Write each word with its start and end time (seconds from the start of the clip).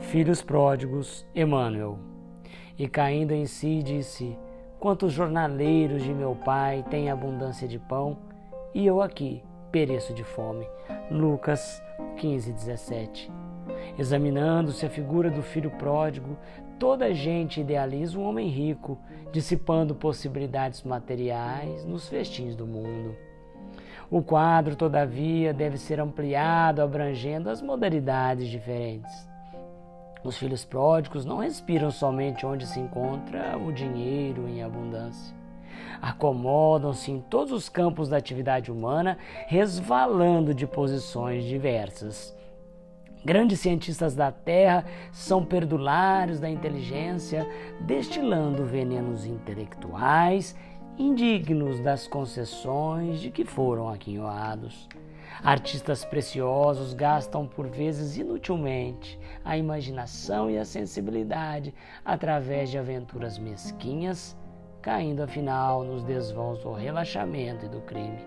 Filhos 0.00 0.40
pródigos, 0.40 1.26
Emmanuel. 1.34 1.98
E 2.78 2.88
caindo 2.88 3.32
em 3.32 3.46
si, 3.46 3.82
disse: 3.82 4.38
Quantos 4.78 5.12
jornaleiros 5.12 6.02
de 6.02 6.14
meu 6.14 6.36
pai 6.36 6.84
têm 6.88 7.10
abundância 7.10 7.66
de 7.66 7.78
pão, 7.78 8.16
e 8.72 8.86
eu 8.86 9.02
aqui 9.02 9.42
pereço 9.72 10.14
de 10.14 10.22
fome. 10.22 10.66
Lucas 11.10 11.82
15, 12.16 12.52
17. 12.52 13.30
Examinando-se 13.98 14.86
a 14.86 14.90
figura 14.90 15.30
do 15.30 15.42
filho 15.42 15.70
pródigo, 15.72 16.38
toda 16.78 17.06
a 17.06 17.12
gente 17.12 17.60
idealiza 17.60 18.18
um 18.18 18.24
homem 18.24 18.48
rico, 18.48 18.96
dissipando 19.32 19.94
possibilidades 19.94 20.84
materiais 20.84 21.84
nos 21.84 22.08
festins 22.08 22.54
do 22.54 22.66
mundo. 22.66 23.14
O 24.10 24.22
quadro, 24.22 24.74
todavia, 24.74 25.52
deve 25.52 25.76
ser 25.76 26.00
ampliado, 26.00 26.80
abrangendo 26.80 27.50
as 27.50 27.60
modalidades 27.60 28.48
diferentes. 28.48 29.27
Os 30.24 30.36
filhos 30.36 30.64
pródigos 30.64 31.24
não 31.24 31.38
respiram 31.38 31.90
somente 31.90 32.44
onde 32.44 32.66
se 32.66 32.80
encontra 32.80 33.56
o 33.56 33.72
dinheiro 33.72 34.48
em 34.48 34.62
abundância. 34.62 35.34
Acomodam-se 36.02 37.10
em 37.10 37.20
todos 37.20 37.52
os 37.52 37.68
campos 37.68 38.08
da 38.08 38.16
atividade 38.16 38.70
humana, 38.70 39.16
resvalando 39.46 40.54
de 40.54 40.66
posições 40.66 41.44
diversas. 41.44 42.36
Grandes 43.24 43.60
cientistas 43.60 44.14
da 44.14 44.30
Terra 44.30 44.84
são 45.12 45.44
perdulários 45.44 46.38
da 46.40 46.48
inteligência, 46.48 47.46
destilando 47.80 48.64
venenos 48.64 49.24
intelectuais 49.24 50.56
indignos 50.98 51.78
das 51.78 52.08
concessões 52.08 53.20
de 53.20 53.30
que 53.30 53.44
foram 53.44 53.88
aquinhoados. 53.88 54.88
Artistas 55.42 56.04
preciosos 56.04 56.94
gastam 56.94 57.46
por 57.46 57.68
vezes 57.68 58.16
inutilmente 58.16 59.18
a 59.44 59.56
imaginação 59.56 60.50
e 60.50 60.58
a 60.58 60.64
sensibilidade 60.64 61.74
através 62.04 62.70
de 62.70 62.78
aventuras 62.78 63.38
mesquinhas, 63.38 64.36
caindo 64.82 65.22
afinal 65.22 65.84
nos 65.84 66.02
desvãos 66.04 66.62
do 66.62 66.72
relaxamento 66.72 67.66
e 67.66 67.68
do 67.68 67.80
crime. 67.82 68.18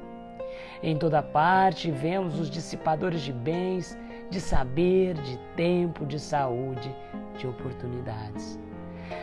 Em 0.81 0.97
toda 0.97 1.21
parte 1.21 1.91
vemos 1.91 2.39
os 2.39 2.49
dissipadores 2.49 3.21
de 3.21 3.33
bens, 3.33 3.97
de 4.29 4.39
saber, 4.39 5.15
de 5.15 5.37
tempo, 5.55 6.05
de 6.05 6.19
saúde, 6.19 6.95
de 7.37 7.47
oportunidades. 7.47 8.59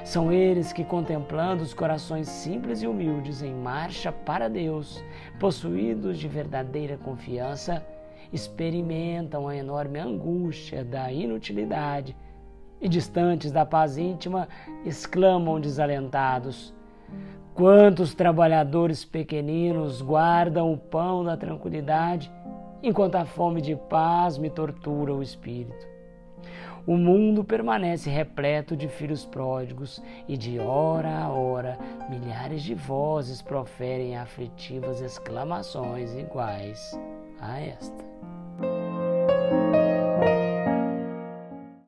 São 0.05 0.33
eles 0.33 0.73
que, 0.73 0.85
contemplando 0.85 1.63
os 1.63 1.75
corações 1.75 2.29
simples 2.29 2.83
e 2.83 2.87
humildes 2.87 3.43
em 3.43 3.55
marcha 3.55 4.11
para 4.11 4.49
Deus, 4.49 5.03
possuídos 5.39 6.19
de 6.19 6.29
verdadeira 6.29 6.97
confiança, 6.97 7.85
experimentam 8.33 9.49
a 9.49 9.57
enorme 9.57 9.99
angústia 9.99 10.85
da 10.85 11.11
inutilidade 11.13 12.17
e, 12.81 12.89
distantes 12.89 13.51
da 13.51 13.65
paz 13.65 13.99
íntima, 13.99 14.49
exclamam 14.85 15.61
desalentados: 15.61 16.75
Quantos 17.55 18.15
trabalhadores 18.15 19.05
pequeninos 19.05 20.01
guardam 20.01 20.73
o 20.73 20.79
pão 20.79 21.25
da 21.25 21.37
tranquilidade, 21.37 22.31
enquanto 22.83 23.17
a 23.17 23.25
fome 23.25 23.61
de 23.61 23.75
paz 23.75 24.39
me 24.39 24.51
tortura 24.51 25.15
o 25.15 25.23
espírito? 25.23 25.98
O 26.89 26.97
mundo 26.97 27.45
permanece 27.45 28.09
repleto 28.09 28.75
de 28.75 28.89
filhos 28.89 29.23
pródigos 29.23 30.03
e 30.27 30.39
de 30.39 30.59
hora 30.59 31.19
a 31.19 31.29
hora 31.29 31.79
milhares 32.09 32.63
de 32.63 32.75
vozes 32.75 33.43
proferem 33.43 34.17
aflitivas 34.17 35.03
exclamações 35.03 36.15
iguais 36.15 36.99
a 37.43 37.61
esta. 37.61 38.18